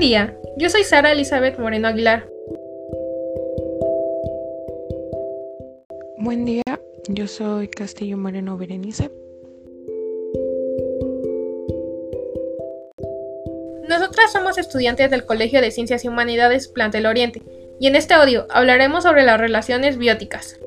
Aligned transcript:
Buen 0.00 0.08
día, 0.08 0.34
yo 0.56 0.70
soy 0.70 0.82
Sara 0.82 1.12
Elizabeth 1.12 1.58
Moreno 1.58 1.86
Aguilar. 1.86 2.26
Buen 6.16 6.46
día, 6.46 6.62
yo 7.10 7.26
soy 7.26 7.68
Castillo 7.68 8.16
Moreno 8.16 8.56
Berenice. 8.56 9.10
Nosotras 13.90 14.32
somos 14.32 14.56
estudiantes 14.56 15.10
del 15.10 15.26
Colegio 15.26 15.60
de 15.60 15.70
Ciencias 15.70 16.02
y 16.06 16.08
Humanidades 16.08 16.68
Plantel 16.68 17.04
Oriente 17.04 17.42
y 17.78 17.86
en 17.86 17.94
este 17.94 18.14
audio 18.14 18.46
hablaremos 18.48 19.02
sobre 19.02 19.24
las 19.24 19.38
relaciones 19.38 19.98
bióticas. 19.98 20.58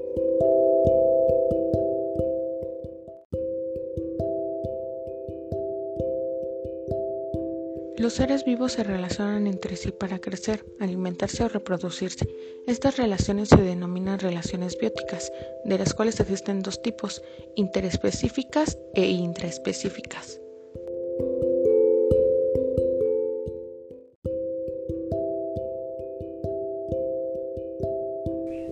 Los 8.03 8.15
seres 8.15 8.43
vivos 8.43 8.73
se 8.73 8.83
relacionan 8.83 9.47
entre 9.47 9.77
sí 9.77 9.93
para 9.93 10.19
crecer, 10.19 10.65
alimentarse 10.81 11.45
o 11.45 11.47
reproducirse. 11.47 12.27
Estas 12.67 12.97
relaciones 12.97 13.47
se 13.47 13.55
denominan 13.55 14.19
relaciones 14.19 14.77
bióticas, 14.77 15.31
de 15.63 15.77
las 15.77 15.93
cuales 15.93 16.19
existen 16.19 16.61
dos 16.61 16.81
tipos, 16.81 17.23
interespecíficas 17.55 18.77
e 18.93 19.05
intraespecíficas. 19.05 20.41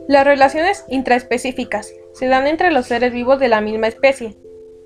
Las 0.10 0.26
relaciones 0.26 0.84
intraespecíficas 0.90 1.94
se 2.12 2.28
dan 2.28 2.48
entre 2.48 2.72
los 2.72 2.88
seres 2.88 3.14
vivos 3.14 3.40
de 3.40 3.48
la 3.48 3.62
misma 3.62 3.88
especie 3.88 4.36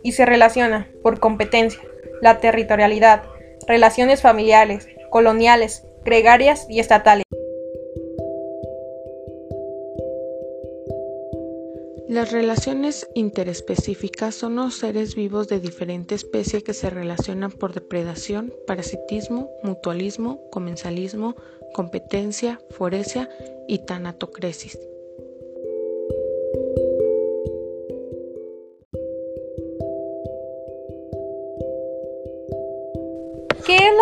y 0.04 0.12
se 0.12 0.24
relacionan 0.28 0.92
por 1.02 1.20
competencia, 1.20 1.82
la 2.22 2.38
territorialidad, 2.38 3.24
relaciones 3.68 4.22
familiares, 4.22 4.88
coloniales, 5.10 5.84
gregarias 6.04 6.68
y 6.70 6.80
estatales. 6.80 7.26
Las 12.08 12.32
relaciones 12.32 13.10
interespecíficas 13.16 14.36
son 14.36 14.56
los 14.56 14.78
seres 14.78 15.16
vivos 15.16 15.48
de 15.48 15.60
diferente 15.60 16.16
especie 16.16 16.64
que 16.64 16.74
se 16.74 16.90
relacionan 16.90 17.52
por 17.52 17.74
depredación, 17.74 18.54
parasitismo, 18.68 19.50
mutualismo, 19.64 20.40
comensalismo, 20.52 21.36
competencia, 21.74 22.62
foresia 22.70 23.30
y 23.68 23.80
tanatocresis. 23.80 24.80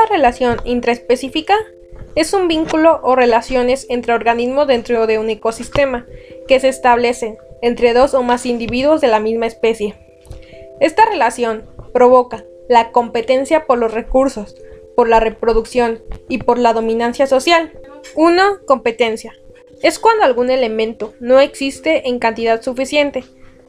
¿Qué 0.03 0.07
es 0.07 0.09
la 0.09 0.15
relación 0.17 0.57
intraespecífica? 0.65 1.55
Es 2.15 2.33
un 2.33 2.49
vínculo 2.49 2.99
o 3.03 3.15
relaciones 3.15 3.85
entre 3.89 4.13
organismos 4.13 4.67
dentro 4.67 5.07
de 5.07 5.17
un 5.17 5.29
ecosistema 5.29 6.05
que 6.45 6.59
se 6.59 6.67
establecen 6.67 7.37
entre 7.61 7.93
dos 7.93 8.13
o 8.13 8.21
más 8.21 8.45
individuos 8.45 8.99
de 8.99 9.07
la 9.07 9.21
misma 9.21 9.45
especie. 9.45 9.95
Esta 10.81 11.05
relación 11.05 11.63
provoca 11.93 12.43
la 12.67 12.91
competencia 12.91 13.65
por 13.65 13.77
los 13.77 13.93
recursos, 13.93 14.57
por 14.95 15.07
la 15.07 15.21
reproducción 15.21 16.03
y 16.27 16.39
por 16.39 16.57
la 16.57 16.73
dominancia 16.73 17.25
social. 17.25 17.71
1. 18.15 18.65
Competencia. 18.65 19.33
Es 19.83 19.99
cuando 19.99 20.25
algún 20.25 20.49
elemento 20.49 21.13
no 21.21 21.39
existe 21.39 22.09
en 22.09 22.19
cantidad 22.19 22.61
suficiente 22.61 23.23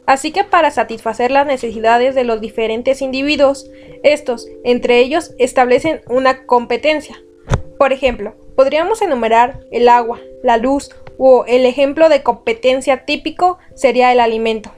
Así 0.06 0.32
que 0.32 0.44
para 0.44 0.70
satisfacer 0.70 1.31
las 1.31 1.47
necesidades 1.47 2.15
de 2.15 2.25
los 2.25 2.41
diferentes 2.41 3.00
individuos, 3.00 3.70
estos, 4.03 4.47
entre 4.65 4.98
ellos, 4.98 5.32
establecen 5.38 6.03
una 6.09 6.44
competencia. 6.44 7.16
Por 7.78 7.92
ejemplo, 7.92 8.34
podríamos 8.56 9.00
enumerar 9.03 9.60
el 9.70 9.88
agua, 9.88 10.20
la 10.42 10.59
luz 10.59 10.91
o 11.19 11.44
el 11.47 11.65
ejemplo 11.65 12.09
de 12.09 12.22
competencia 12.22 13.04
típico 13.04 13.59
sería 13.75 14.12
el 14.12 14.20
alimento. 14.20 14.72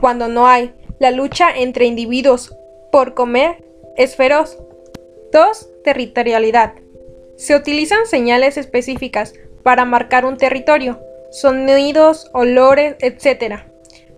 Cuando 0.00 0.28
no 0.28 0.46
hay, 0.46 0.72
la 0.98 1.10
lucha 1.10 1.50
entre 1.56 1.86
individuos 1.86 2.54
por 2.92 3.14
comer 3.14 3.64
es 3.96 4.16
feroz. 4.16 4.58
2. 5.32 5.68
Territorialidad. 5.84 6.74
Se 7.36 7.54
utilizan 7.54 8.06
señales 8.06 8.56
específicas 8.56 9.34
para 9.62 9.84
marcar 9.84 10.24
un 10.24 10.36
territorio, 10.36 11.00
sonidos, 11.30 12.30
olores, 12.32 12.96
etc. 13.00 13.64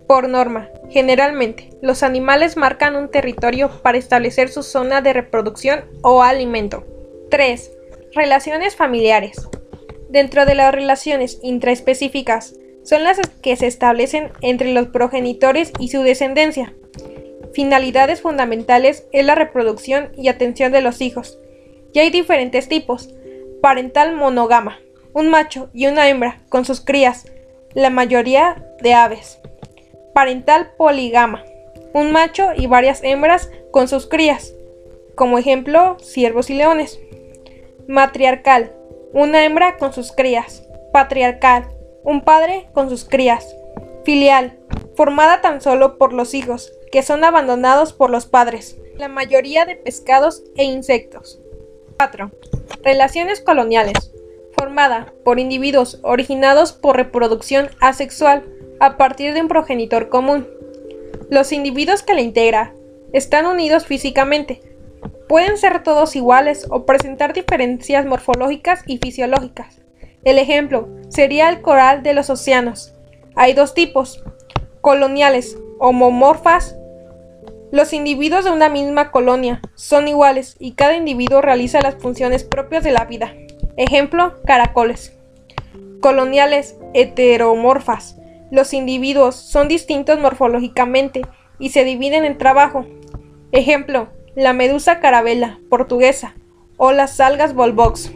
Por 0.09 0.27
norma, 0.27 0.69
generalmente, 0.89 1.69
los 1.83 2.01
animales 2.01 2.57
marcan 2.57 2.95
un 2.95 3.11
territorio 3.11 3.69
para 3.83 3.99
establecer 3.99 4.49
su 4.49 4.63
zona 4.63 5.01
de 5.01 5.13
reproducción 5.13 5.85
o 6.01 6.23
alimento. 6.23 6.83
3. 7.29 7.71
Relaciones 8.15 8.75
familiares. 8.75 9.47
Dentro 10.09 10.47
de 10.47 10.55
las 10.55 10.73
relaciones 10.73 11.37
intraespecíficas, 11.43 12.55
son 12.83 13.03
las 13.03 13.19
que 13.43 13.55
se 13.55 13.67
establecen 13.67 14.31
entre 14.41 14.73
los 14.73 14.87
progenitores 14.87 15.71
y 15.77 15.89
su 15.89 16.01
descendencia. 16.01 16.73
Finalidades 17.53 18.21
fundamentales 18.21 19.05
es 19.11 19.23
la 19.23 19.35
reproducción 19.35 20.09
y 20.17 20.29
atención 20.29 20.71
de 20.71 20.81
los 20.81 21.01
hijos. 21.01 21.37
Y 21.93 21.99
hay 21.99 22.09
diferentes 22.09 22.67
tipos. 22.67 23.13
Parental 23.61 24.15
monogama, 24.15 24.79
un 25.13 25.29
macho 25.29 25.69
y 25.71 25.85
una 25.85 26.09
hembra 26.09 26.41
con 26.49 26.65
sus 26.65 26.81
crías, 26.81 27.27
la 27.75 27.91
mayoría 27.91 28.65
de 28.81 28.95
aves 28.95 29.39
parental 30.13 30.71
poligama, 30.77 31.43
un 31.93 32.11
macho 32.11 32.49
y 32.55 32.67
varias 32.67 33.03
hembras 33.03 33.49
con 33.71 33.87
sus 33.87 34.07
crías, 34.07 34.53
como 35.15 35.37
ejemplo 35.37 35.97
ciervos 35.99 36.49
y 36.49 36.53
leones. 36.53 36.99
Matriarcal, 37.87 38.73
una 39.13 39.43
hembra 39.43 39.77
con 39.77 39.93
sus 39.93 40.11
crías. 40.11 40.67
Patriarcal, 40.93 41.67
un 42.03 42.21
padre 42.21 42.69
con 42.73 42.89
sus 42.89 43.05
crías. 43.05 43.55
Filial, 44.03 44.57
formada 44.95 45.41
tan 45.41 45.61
solo 45.61 45.97
por 45.97 46.13
los 46.13 46.33
hijos, 46.33 46.71
que 46.91 47.03
son 47.03 47.23
abandonados 47.23 47.93
por 47.93 48.09
los 48.09 48.25
padres, 48.25 48.77
la 48.97 49.07
mayoría 49.07 49.65
de 49.65 49.75
pescados 49.75 50.43
e 50.55 50.63
insectos. 50.63 51.39
4. 51.97 52.31
Relaciones 52.83 53.41
coloniales, 53.41 54.11
formada 54.57 55.13
por 55.23 55.39
individuos 55.39 55.99
originados 56.01 56.73
por 56.73 56.95
reproducción 56.95 57.69
asexual 57.79 58.43
a 58.79 58.97
partir 58.97 59.33
de 59.33 59.41
un 59.41 59.47
progenitor 59.47 60.09
común. 60.09 60.47
Los 61.29 61.51
individuos 61.51 62.03
que 62.03 62.13
la 62.13 62.21
integran 62.21 62.73
están 63.13 63.45
unidos 63.45 63.85
físicamente. 63.85 64.61
Pueden 65.27 65.57
ser 65.57 65.83
todos 65.83 66.15
iguales 66.15 66.65
o 66.69 66.85
presentar 66.85 67.33
diferencias 67.33 68.05
morfológicas 68.05 68.81
y 68.87 68.97
fisiológicas. 68.97 69.79
El 70.23 70.39
ejemplo 70.39 70.89
sería 71.09 71.49
el 71.49 71.61
coral 71.61 72.03
de 72.03 72.13
los 72.13 72.29
océanos. 72.29 72.93
Hay 73.35 73.53
dos 73.53 73.73
tipos, 73.73 74.23
coloniales, 74.81 75.57
homomorfas. 75.79 76.75
Los 77.71 77.93
individuos 77.93 78.45
de 78.45 78.51
una 78.51 78.69
misma 78.69 79.11
colonia 79.11 79.61
son 79.75 80.07
iguales 80.07 80.55
y 80.59 80.73
cada 80.73 80.95
individuo 80.95 81.41
realiza 81.41 81.81
las 81.81 81.95
funciones 81.95 82.43
propias 82.43 82.83
de 82.83 82.91
la 82.91 83.05
vida. 83.05 83.33
Ejemplo, 83.77 84.41
caracoles. 84.45 85.13
Coloniales 86.01 86.75
heteromorfas. 86.93 88.17
Los 88.51 88.73
individuos 88.73 89.35
son 89.35 89.67
distintos 89.67 90.19
morfológicamente 90.19 91.21
y 91.59 91.69
se 91.69 91.83
dividen 91.83 92.25
en 92.25 92.37
trabajo. 92.37 92.85
Ejemplo, 93.51 94.09
la 94.35 94.53
medusa 94.53 94.99
carabela 94.99 95.59
portuguesa 95.69 96.35
o 96.77 96.91
las 96.91 97.19
algas 97.19 97.53
volvox. 97.53 98.11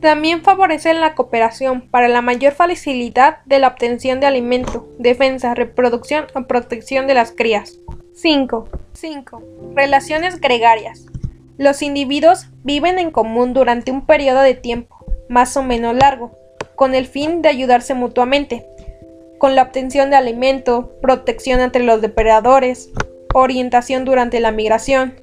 También 0.00 0.42
favorecen 0.42 1.00
la 1.00 1.14
cooperación 1.14 1.82
para 1.90 2.08
la 2.08 2.22
mayor 2.22 2.52
facilidad 2.52 3.38
de 3.46 3.58
la 3.58 3.68
obtención 3.68 4.20
de 4.20 4.26
alimento, 4.26 4.88
defensa, 4.98 5.54
reproducción 5.54 6.26
o 6.34 6.46
protección 6.46 7.06
de 7.06 7.14
las 7.14 7.32
crías. 7.32 7.78
5. 8.14 8.68
5. 8.94 9.42
Relaciones 9.74 10.40
gregarias. 10.40 11.06
Los 11.56 11.82
individuos 11.82 12.46
viven 12.62 12.98
en 12.98 13.10
común 13.10 13.52
durante 13.52 13.90
un 13.90 14.06
periodo 14.06 14.40
de 14.40 14.54
tiempo, 14.54 15.04
más 15.28 15.56
o 15.56 15.62
menos 15.62 15.94
largo, 15.96 16.32
con 16.76 16.94
el 16.94 17.06
fin 17.06 17.42
de 17.42 17.48
ayudarse 17.48 17.94
mutuamente, 17.94 18.64
con 19.38 19.54
la 19.54 19.62
obtención 19.62 20.10
de 20.10 20.16
alimento, 20.16 20.92
protección 21.00 21.60
entre 21.60 21.84
los 21.84 22.00
depredadores, 22.00 22.90
orientación 23.34 24.04
durante 24.04 24.40
la 24.40 24.52
migración. 24.52 25.14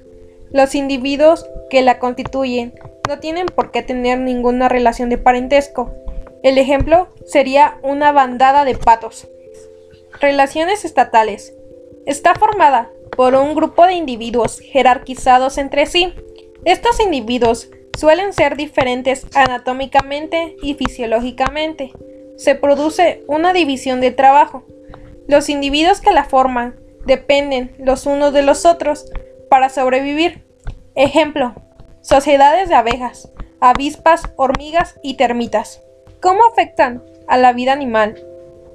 Los 0.50 0.74
individuos 0.74 1.46
que 1.70 1.82
la 1.82 1.98
constituyen 1.98 2.74
no 3.08 3.18
tienen 3.18 3.46
por 3.46 3.70
qué 3.70 3.82
tener 3.82 4.18
ninguna 4.18 4.68
relación 4.68 5.10
de 5.10 5.18
parentesco. 5.18 5.92
El 6.42 6.58
ejemplo 6.58 7.08
sería 7.26 7.78
una 7.82 8.12
bandada 8.12 8.64
de 8.64 8.76
patos. 8.76 9.28
Relaciones 10.20 10.84
estatales. 10.84 11.54
Está 12.06 12.34
formada 12.34 12.90
por 13.16 13.34
un 13.34 13.54
grupo 13.54 13.86
de 13.86 13.94
individuos 13.94 14.60
jerarquizados 14.60 15.58
entre 15.58 15.86
sí. 15.86 16.14
Estos 16.64 17.00
individuos 17.00 17.70
suelen 17.96 18.32
ser 18.32 18.56
diferentes 18.56 19.26
anatómicamente 19.34 20.56
y 20.62 20.74
fisiológicamente 20.74 21.92
se 22.36 22.54
produce 22.54 23.24
una 23.26 23.52
división 23.52 24.00
de 24.00 24.10
trabajo. 24.10 24.64
Los 25.26 25.48
individuos 25.48 26.00
que 26.00 26.12
la 26.12 26.24
forman 26.24 26.76
dependen 27.04 27.74
los 27.78 28.06
unos 28.06 28.32
de 28.32 28.42
los 28.42 28.66
otros 28.66 29.06
para 29.48 29.68
sobrevivir. 29.68 30.44
Ejemplo, 30.94 31.54
sociedades 32.00 32.68
de 32.68 32.74
abejas. 32.74 33.30
avispas, 33.58 34.22
hormigas 34.36 35.00
y 35.02 35.14
termitas. 35.14 35.82
¿Cómo 36.20 36.44
afectan 36.44 37.02
a 37.26 37.38
la 37.38 37.52
vida 37.52 37.72
animal? 37.72 38.22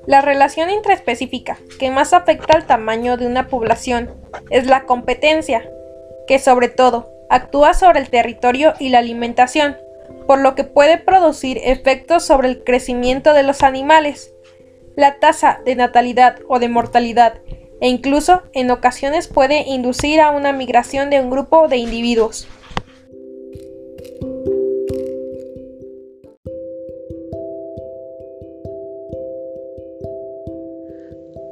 La 0.08 0.22
relación 0.22 0.72
intraespecífica 0.72 1.58
que 1.80 1.92
más 1.92 2.14
afecta 2.14 2.54
al 2.54 2.66
tamaño 2.66 3.18
de 3.18 3.28
una 3.28 3.48
población 3.48 4.10
es 4.50 4.66
la 4.66 4.86
competencia, 4.86 5.70
que 6.28 6.40
sobre 6.40 6.70
todo 6.70 7.12
actúa 7.30 7.76
sobre 7.76 8.00
el 8.00 8.10
territorio 8.10 8.74
y 8.80 8.90
la 8.90 9.00
alimentación, 9.00 9.78
por 10.32 10.40
lo 10.40 10.56
que 10.56 10.64
puede 10.64 10.98
producir 10.98 11.60
efectos 11.62 12.24
sobre 12.24 12.48
el 12.48 12.64
crecimiento 12.64 13.34
de 13.34 13.44
los 13.44 13.64
animales, 13.64 14.34
la 14.96 15.20
tasa 15.20 15.60
de 15.66 15.76
natalidad 15.76 16.38
o 16.48 16.58
de 16.58 16.70
mortalidad, 16.70 17.42
e 17.82 17.90
incluso 17.90 18.42
en 18.54 18.72
ocasiones 18.72 19.28
puede 19.28 19.64
inducir 19.68 20.22
a 20.22 20.32
una 20.32 20.54
migración 20.54 21.10
de 21.10 21.20
un 21.20 21.30
grupo 21.30 21.68
de 21.68 21.76
individuos. 21.76 22.48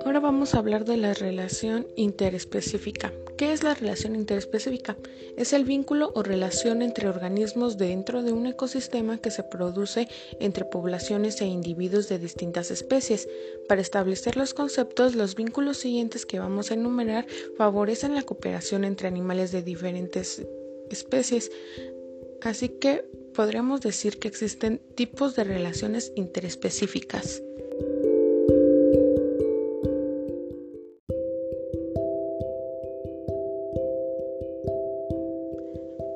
Ahora 0.05 0.21
vamos 0.21 0.55
a 0.55 0.59
hablar 0.59 0.85
de 0.85 0.95
la 0.95 1.13
relación 1.13 1.85
interespecífica. 1.97 3.11
¿Qué 3.39 3.53
es 3.53 3.63
la 3.63 3.74
relación 3.74 4.18
interespecífica? 4.18 4.97
Es 5.38 5.53
el 5.53 5.63
vínculo 5.63 6.12
o 6.13 6.24
relación 6.24 6.81
entre 6.81 7.07
organismos 7.07 7.77
dentro 7.77 8.21
de 8.21 8.33
un 8.33 8.45
ecosistema 8.47 9.18
que 9.18 9.31
se 9.31 9.44
produce 9.44 10.09
entre 10.41 10.65
poblaciones 10.65 11.39
e 11.39 11.45
individuos 11.45 12.09
de 12.09 12.19
distintas 12.19 12.69
especies. 12.69 13.30
Para 13.69 13.80
establecer 13.80 14.36
los 14.36 14.53
conceptos, 14.53 15.15
los 15.15 15.36
vínculos 15.36 15.77
siguientes 15.77 16.25
que 16.25 16.38
vamos 16.38 16.69
a 16.69 16.74
enumerar 16.74 17.27
favorecen 17.57 18.13
la 18.13 18.24
cooperación 18.24 18.83
entre 18.83 19.07
animales 19.07 19.53
de 19.53 19.62
diferentes 19.62 20.45
especies. 20.89 21.50
Así 22.41 22.68
que 22.68 23.06
podríamos 23.33 23.80
decir 23.80 24.19
que 24.19 24.27
existen 24.27 24.81
tipos 24.95 25.38
de 25.38 25.45
relaciones 25.45 26.12
interespecíficas. 26.18 27.41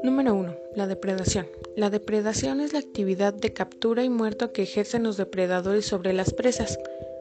Número 0.04 0.36
1. 0.36 0.58
La 0.76 0.86
depredación. 0.86 1.48
La 1.78 1.90
depredación 1.90 2.60
es 2.60 2.74
la 2.74 2.80
actividad 2.80 3.34
de 3.34 3.54
captura 3.54 4.04
y 4.04 4.10
muerto 4.10 4.52
que 4.52 4.64
ejercen 4.64 5.04
los 5.04 5.16
depredadores 5.16 5.86
sobre 5.86 6.12
las 6.12 6.34
presas. 6.34 6.78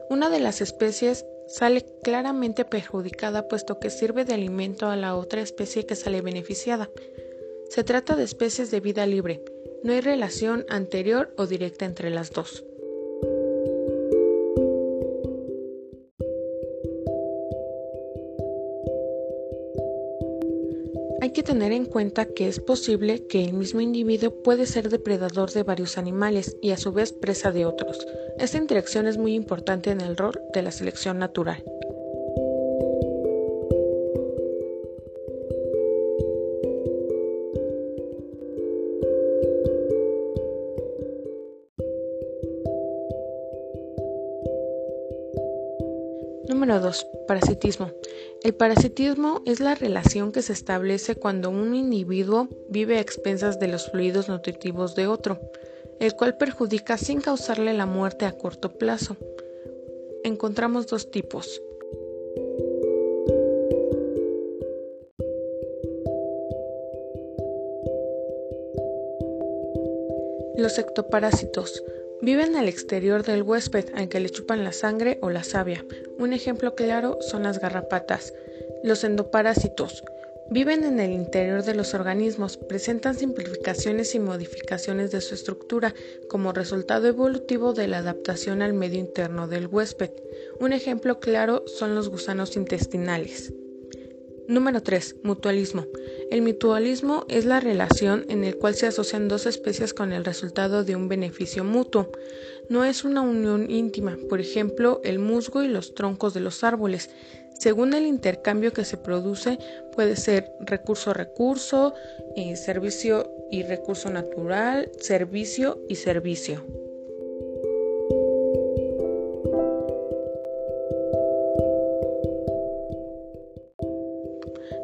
Una 0.09 0.29
de 0.29 0.41
las 0.41 0.59
especies 0.59 1.25
sale 1.47 1.85
claramente 2.03 2.65
perjudicada 2.65 3.47
puesto 3.47 3.79
que 3.79 3.89
sirve 3.89 4.25
de 4.25 4.33
alimento 4.33 4.87
a 4.87 4.97
la 4.97 5.15
otra 5.15 5.39
especie 5.39 5.85
que 5.85 5.95
sale 5.95 6.21
beneficiada. 6.21 6.89
Se 7.69 7.85
trata 7.85 8.17
de 8.17 8.25
especies 8.25 8.69
de 8.69 8.81
vida 8.81 9.05
libre. 9.05 9.41
No 9.83 9.93
hay 9.93 10.01
relación 10.01 10.65
anterior 10.67 11.33
o 11.37 11.47
directa 11.47 11.85
entre 11.85 12.09
las 12.09 12.31
dos. 12.31 12.65
Que 21.33 21.43
tener 21.43 21.71
en 21.71 21.85
cuenta 21.85 22.25
que 22.25 22.47
es 22.47 22.59
posible 22.59 23.25
que 23.27 23.43
el 23.43 23.53
mismo 23.53 23.81
individuo 23.81 24.31
puede 24.43 24.67
ser 24.67 24.89
depredador 24.89 25.51
de 25.51 25.63
varios 25.63 25.97
animales 25.97 26.57
y 26.61 26.71
a 26.71 26.77
su 26.77 26.91
vez 26.91 27.11
presa 27.11 27.51
de 27.51 27.65
otros. 27.65 28.07
Esta 28.37 28.57
interacción 28.57 29.07
es 29.07 29.17
muy 29.17 29.33
importante 29.33 29.89
en 29.89 30.01
el 30.01 30.15
rol 30.15 30.39
de 30.53 30.61
la 30.61 30.71
selección 30.71 31.17
natural. 31.17 31.63
Número 46.47 46.79
2. 46.79 47.07
Parasitismo. 47.27 47.91
El 48.43 48.53
parasitismo 48.53 49.41
es 49.45 49.61
la 49.61 49.73
relación 49.73 50.33
que 50.33 50.41
se 50.41 50.51
establece 50.51 51.15
cuando 51.15 51.49
un 51.49 51.73
individuo 51.73 52.49
vive 52.67 52.97
a 52.97 52.99
expensas 52.99 53.57
de 53.57 53.69
los 53.69 53.89
fluidos 53.89 54.27
nutritivos 54.27 54.95
de 54.95 55.07
otro, 55.07 55.39
el 56.01 56.13
cual 56.13 56.35
perjudica 56.35 56.97
sin 56.97 57.21
causarle 57.21 57.73
la 57.73 57.85
muerte 57.85 58.25
a 58.25 58.33
corto 58.33 58.77
plazo. 58.77 59.15
Encontramos 60.25 60.87
dos 60.87 61.09
tipos. 61.09 61.61
Los 70.57 70.77
ectoparásitos 70.77 71.81
Viven 72.23 72.55
al 72.55 72.69
exterior 72.69 73.23
del 73.23 73.43
huésped, 73.43 73.89
aunque 73.97 74.21
le 74.21 74.29
chupan 74.29 74.63
la 74.63 74.71
sangre 74.71 75.19
o 75.21 75.29
la 75.29 75.43
savia. 75.43 75.83
Un 76.17 76.31
ejemplo 76.31 76.73
claro 76.73 77.17
son 77.19 77.43
las 77.43 77.59
garrapatas. 77.59 78.33
Los 78.81 79.03
endoparásitos 79.03 80.05
viven 80.49 80.85
en 80.85 81.01
el 81.01 81.11
interior 81.11 81.65
de 81.65 81.75
los 81.75 81.93
organismos, 81.93 82.55
presentan 82.55 83.15
simplificaciones 83.15 84.15
y 84.15 84.19
modificaciones 84.19 85.11
de 85.11 85.19
su 85.19 85.35
estructura 85.35 85.93
como 86.29 86.53
resultado 86.53 87.09
evolutivo 87.09 87.73
de 87.73 87.89
la 87.89 87.97
adaptación 87.97 88.61
al 88.61 88.71
medio 88.71 88.99
interno 88.99 89.49
del 89.49 89.67
huésped. 89.67 90.11
Un 90.61 90.71
ejemplo 90.71 91.19
claro 91.19 91.65
son 91.67 91.93
los 91.93 92.07
gusanos 92.07 92.55
intestinales. 92.55 93.51
Número 94.47 94.83
3. 94.83 95.17
Mutualismo. 95.23 95.85
El 96.29 96.41
mutualismo 96.41 97.25
es 97.29 97.45
la 97.45 97.59
relación 97.59 98.25
en 98.27 98.43
la 98.43 98.51
cual 98.53 98.75
se 98.75 98.87
asocian 98.87 99.27
dos 99.27 99.45
especies 99.45 99.93
con 99.93 100.11
el 100.11 100.25
resultado 100.25 100.83
de 100.83 100.95
un 100.95 101.07
beneficio 101.07 101.63
mutuo. 101.63 102.11
No 102.69 102.83
es 102.83 103.05
una 103.05 103.21
unión 103.21 103.71
íntima, 103.71 104.17
por 104.29 104.41
ejemplo, 104.41 104.99
el 105.03 105.19
musgo 105.19 105.63
y 105.63 105.67
los 105.67 105.95
troncos 105.95 106.33
de 106.33 106.41
los 106.41 106.63
árboles. 106.63 107.09
Según 107.57 107.93
el 107.93 108.05
intercambio 108.05 108.73
que 108.73 108.83
se 108.83 108.97
produce, 108.97 109.59
puede 109.95 110.17
ser 110.17 110.51
recurso-recurso, 110.59 111.93
eh, 112.35 112.57
servicio 112.57 113.31
y 113.49 113.63
recurso 113.63 114.09
natural, 114.09 114.91
servicio 114.99 115.79
y 115.87 115.95
servicio. 115.95 116.82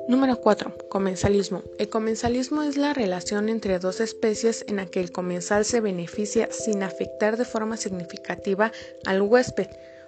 Número 0.10 0.42
4. 0.42 0.90
Comensalismo. 0.90 1.62
El 1.78 1.88
comensalismo 1.88 2.64
es 2.64 2.78
la 2.78 2.96
relación 2.96 3.48
entre 3.48 3.78
dos 3.78 4.00
especies 4.00 4.66
en 4.68 4.78
la 4.78 4.88
que 4.88 5.02
el 5.02 5.12
comensal 5.12 5.66
se 5.66 5.82
beneficia 5.82 6.50
sin 6.52 6.82
afectar 6.82 7.38
de 7.38 7.46
forma 7.46 7.78
significativa 7.78 8.72
al 9.06 9.22
huésped. 9.22 9.68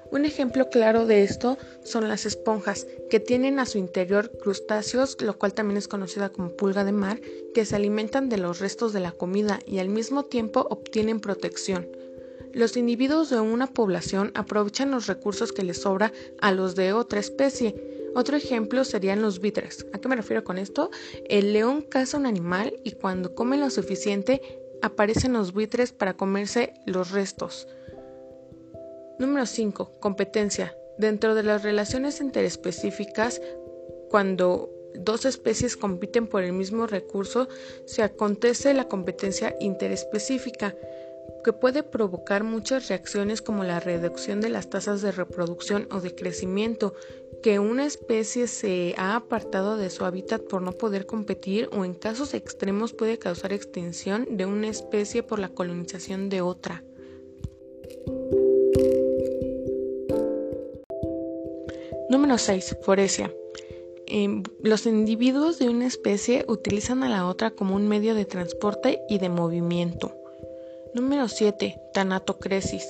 Un 0.09 0.25
ejemplo 0.25 0.71
claro 0.71 1.05
de 1.05 1.21
esto 1.21 1.59
son 1.83 2.07
las 2.07 2.25
esponjas, 2.25 2.87
que 3.11 3.19
tienen 3.19 3.59
a 3.59 3.67
su 3.67 3.77
interior 3.77 4.31
crustáceos, 4.39 5.21
lo 5.21 5.37
cual 5.37 5.53
también 5.53 5.77
es 5.77 5.87
conocida 5.87 6.29
como 6.29 6.49
pulga 6.49 6.83
de 6.83 6.93
mar, 6.93 7.21
que 7.53 7.63
se 7.63 7.75
alimentan 7.75 8.27
de 8.27 8.39
los 8.39 8.59
restos 8.59 8.93
de 8.93 9.01
la 9.01 9.11
comida 9.11 9.59
y 9.67 9.77
al 9.77 9.89
mismo 9.89 10.25
tiempo 10.25 10.65
obtienen 10.71 11.19
protección. 11.19 11.87
Los 12.53 12.75
individuos 12.75 13.29
de 13.29 13.39
una 13.39 13.67
población 13.67 14.31
aprovechan 14.33 14.89
los 14.89 15.05
recursos 15.05 15.53
que 15.53 15.61
les 15.61 15.83
sobra 15.83 16.11
a 16.41 16.51
los 16.51 16.73
de 16.73 16.91
otra 16.91 17.19
especie, 17.19 18.00
otro 18.15 18.35
ejemplo 18.35 18.83
serían 18.83 19.21
los 19.21 19.39
buitres. 19.39 19.85
¿A 19.93 19.99
qué 19.99 20.07
me 20.07 20.15
refiero 20.15 20.43
con 20.43 20.57
esto? 20.57 20.89
El 21.29 21.53
león 21.53 21.81
caza 21.81 22.17
un 22.17 22.25
animal 22.25 22.73
y 22.83 22.93
cuando 22.93 23.35
come 23.35 23.57
lo 23.57 23.69
suficiente 23.69 24.41
aparecen 24.81 25.33
los 25.33 25.53
buitres 25.53 25.93
para 25.93 26.15
comerse 26.15 26.73
los 26.85 27.11
restos. 27.11 27.67
Número 29.19 29.45
5. 29.45 29.99
Competencia. 29.99 30.75
Dentro 30.97 31.35
de 31.35 31.43
las 31.43 31.63
relaciones 31.63 32.19
interespecíficas, 32.21 33.41
cuando 34.09 34.69
dos 34.95 35.25
especies 35.25 35.77
compiten 35.77 36.27
por 36.27 36.43
el 36.43 36.53
mismo 36.53 36.87
recurso, 36.87 37.47
se 37.85 38.03
acontece 38.03 38.73
la 38.73 38.87
competencia 38.87 39.55
interespecífica 39.59 40.75
que 41.43 41.53
puede 41.53 41.83
provocar 41.83 42.43
muchas 42.43 42.87
reacciones 42.89 43.41
como 43.41 43.63
la 43.63 43.79
reducción 43.79 44.41
de 44.41 44.49
las 44.49 44.69
tasas 44.69 45.01
de 45.01 45.11
reproducción 45.11 45.87
o 45.91 46.01
de 46.01 46.13
crecimiento, 46.13 46.93
que 47.41 47.59
una 47.59 47.85
especie 47.85 48.47
se 48.47 48.93
ha 48.97 49.15
apartado 49.15 49.77
de 49.77 49.89
su 49.89 50.05
hábitat 50.05 50.43
por 50.43 50.61
no 50.61 50.73
poder 50.73 51.05
competir 51.05 51.69
o 51.71 51.83
en 51.83 51.93
casos 51.93 52.33
extremos 52.33 52.93
puede 52.93 53.17
causar 53.17 53.51
extinción 53.53 54.27
de 54.37 54.45
una 54.45 54.67
especie 54.67 55.23
por 55.23 55.39
la 55.39 55.49
colonización 55.49 56.29
de 56.29 56.41
otra. 56.41 56.83
Número 62.09 62.37
6. 62.37 62.77
Foresia. 62.83 63.33
Em, 64.05 64.43
los 64.61 64.85
individuos 64.85 65.57
de 65.57 65.69
una 65.69 65.87
especie 65.87 66.43
utilizan 66.47 67.03
a 67.03 67.09
la 67.09 67.27
otra 67.27 67.51
como 67.51 67.75
un 67.75 67.87
medio 67.87 68.13
de 68.13 68.25
transporte 68.25 69.01
y 69.07 69.19
de 69.19 69.29
movimiento. 69.29 70.13
Número 70.93 71.29
7. 71.29 71.79
Tanatocresis. 71.93 72.85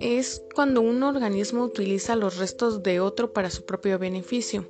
Es 0.00 0.42
cuando 0.54 0.82
un 0.82 1.02
organismo 1.02 1.64
utiliza 1.64 2.16
los 2.16 2.36
restos 2.36 2.82
de 2.82 3.00
otro 3.00 3.32
para 3.32 3.48
su 3.48 3.64
propio 3.64 3.98
beneficio. 3.98 4.68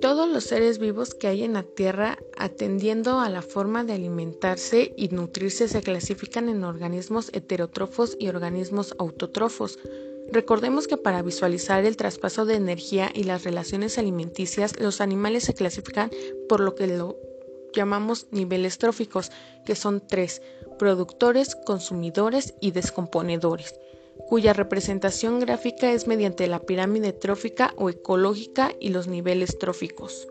Todos 0.00 0.26
los 0.26 0.44
seres 0.44 0.78
vivos 0.78 1.14
que 1.14 1.26
hay 1.26 1.44
en 1.44 1.52
la 1.52 1.64
Tierra, 1.64 2.18
atendiendo 2.38 3.20
a 3.20 3.28
la 3.28 3.42
forma 3.42 3.84
de 3.84 3.92
alimentarse 3.92 4.94
y 4.96 5.08
nutrirse, 5.08 5.68
se 5.68 5.82
clasifican 5.82 6.48
en 6.48 6.64
organismos 6.64 7.30
heterótrofos 7.34 8.16
y 8.18 8.28
organismos 8.28 8.94
autótrofos. 8.98 9.78
Recordemos 10.30 10.88
que 10.88 10.96
para 10.96 11.20
visualizar 11.20 11.84
el 11.84 11.98
traspaso 11.98 12.46
de 12.46 12.54
energía 12.54 13.10
y 13.14 13.24
las 13.24 13.44
relaciones 13.44 13.98
alimenticias, 13.98 14.80
los 14.80 15.02
animales 15.02 15.44
se 15.44 15.54
clasifican 15.54 16.10
por 16.48 16.60
lo 16.60 16.74
que 16.74 16.86
lo 16.86 17.18
llamamos 17.74 18.28
niveles 18.30 18.78
tróficos, 18.78 19.30
que 19.66 19.74
son 19.74 20.02
tres, 20.06 20.40
productores, 20.78 21.54
consumidores 21.54 22.54
y 22.60 22.70
descomponedores 22.70 23.74
cuya 24.28 24.52
representación 24.52 25.40
gráfica 25.40 25.92
es 25.92 26.06
mediante 26.06 26.46
la 26.46 26.60
pirámide 26.60 27.12
trófica 27.12 27.74
o 27.76 27.90
ecológica 27.90 28.72
y 28.80 28.90
los 28.90 29.08
niveles 29.08 29.58
tróficos. 29.58 30.28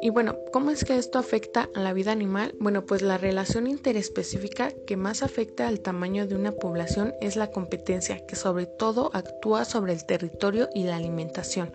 Y 0.00 0.10
bueno, 0.10 0.38
¿cómo 0.52 0.70
es 0.70 0.84
que 0.84 0.96
esto 0.96 1.18
afecta 1.18 1.68
a 1.74 1.80
la 1.80 1.92
vida 1.92 2.12
animal? 2.12 2.54
Bueno, 2.58 2.86
pues 2.86 3.02
la 3.02 3.18
relación 3.18 3.66
interespecífica 3.66 4.70
que 4.86 4.96
más 4.96 5.22
afecta 5.22 5.68
al 5.68 5.80
tamaño 5.80 6.26
de 6.26 6.34
una 6.34 6.52
población 6.52 7.14
es 7.20 7.36
la 7.36 7.50
competencia, 7.50 8.24
que 8.24 8.36
sobre 8.36 8.66
todo 8.66 9.10
actúa 9.12 9.64
sobre 9.64 9.92
el 9.92 10.06
territorio 10.06 10.68
y 10.72 10.84
la 10.84 10.96
alimentación, 10.96 11.72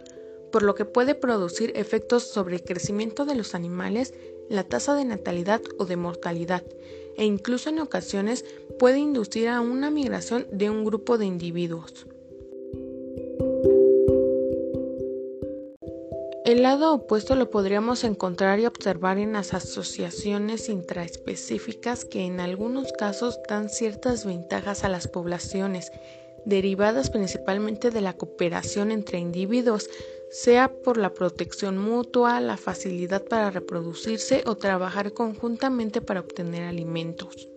por 0.51 0.63
lo 0.63 0.73
que 0.73 0.85
puede 0.85 1.15
producir 1.15 1.73
efectos 1.75 2.23
sobre 2.23 2.55
el 2.55 2.63
crecimiento 2.63 3.25
de 3.25 3.35
los 3.35 3.53
animales, 3.55 4.13
la 4.53 4.63
tasa 4.63 4.95
de 4.95 5.05
natalidad 5.05 5.62
o 5.77 5.86
de 5.86 5.98
mortalidad, 5.98 6.63
e 7.17 7.25
incluso 7.25 7.69
en 7.69 7.79
ocasiones 7.79 8.45
puede 8.79 9.00
inducir 9.00 9.50
a 9.50 9.62
una 9.62 9.89
migración 9.89 10.48
de 10.51 10.69
un 10.69 10.86
grupo 10.86 11.17
de 11.17 11.25
individuos. 11.25 12.05
El 16.45 16.62
lado 16.62 16.93
opuesto 16.93 17.36
lo 17.36 17.50
podríamos 17.50 18.03
encontrar 18.03 18.60
y 18.60 18.65
observar 18.65 19.17
en 19.17 19.33
las 19.33 19.53
asociaciones 19.53 20.69
intraespecíficas 20.69 22.05
que 22.05 22.25
en 22.25 22.39
algunos 22.39 22.91
casos 22.91 23.39
dan 23.50 23.69
ciertas 23.69 24.25
ventajas 24.25 24.83
a 24.83 24.89
las 24.89 25.07
poblaciones, 25.07 25.91
derivadas 26.45 27.10
principalmente 27.10 27.91
de 27.91 28.01
la 28.01 28.13
cooperación 28.13 28.91
entre 28.91 29.19
individuos, 29.19 29.89
sea 30.33 30.73
por 30.81 30.97
la 30.97 31.13
protección 31.13 31.77
mutua, 31.77 32.41
la 32.41 32.57
facilidad 32.57 33.23
para 33.23 33.51
reproducirse 33.51 34.41
o 34.47 34.57
trabajar 34.57 35.13
conjuntamente 35.13 36.01
para 36.01 36.21
obtener 36.21 36.63
alimentos. 36.63 37.47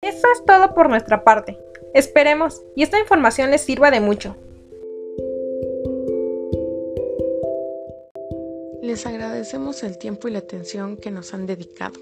Eso 0.00 0.26
es 0.34 0.44
todo 0.44 0.74
por 0.74 0.90
nuestra 0.90 1.22
parte. 1.22 1.56
Esperemos 1.94 2.62
y 2.74 2.82
esta 2.82 2.98
información 2.98 3.52
les 3.52 3.60
sirva 3.60 3.92
de 3.92 4.00
mucho. 4.00 4.36
Les 8.82 9.06
agradecemos 9.06 9.84
el 9.84 9.98
tiempo 9.98 10.26
y 10.26 10.32
la 10.32 10.40
atención 10.40 10.96
que 10.96 11.12
nos 11.12 11.32
han 11.32 11.46
dedicado. 11.46 12.00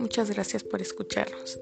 Muchas 0.00 0.32
gracias 0.32 0.64
por 0.64 0.82
escucharnos. 0.82 1.60